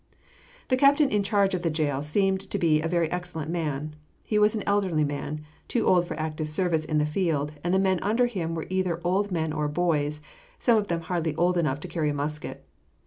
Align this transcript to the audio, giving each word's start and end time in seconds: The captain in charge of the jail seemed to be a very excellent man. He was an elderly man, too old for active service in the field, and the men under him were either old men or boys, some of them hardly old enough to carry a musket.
The 0.69 0.77
captain 0.77 1.11
in 1.11 1.21
charge 1.21 1.53
of 1.53 1.61
the 1.61 1.69
jail 1.69 2.01
seemed 2.01 2.39
to 2.49 2.57
be 2.57 2.81
a 2.81 2.87
very 2.87 3.07
excellent 3.11 3.51
man. 3.51 3.95
He 4.25 4.39
was 4.39 4.55
an 4.55 4.63
elderly 4.65 5.03
man, 5.03 5.41
too 5.67 5.85
old 5.85 6.07
for 6.07 6.19
active 6.19 6.49
service 6.49 6.83
in 6.83 6.97
the 6.97 7.05
field, 7.05 7.51
and 7.63 7.71
the 7.71 7.77
men 7.77 7.99
under 8.01 8.25
him 8.25 8.55
were 8.55 8.65
either 8.71 8.99
old 9.03 9.31
men 9.31 9.53
or 9.53 9.67
boys, 9.67 10.19
some 10.57 10.75
of 10.79 10.87
them 10.87 11.01
hardly 11.01 11.35
old 11.35 11.55
enough 11.55 11.79
to 11.81 11.87
carry 11.87 12.09
a 12.09 12.15
musket. 12.15 12.65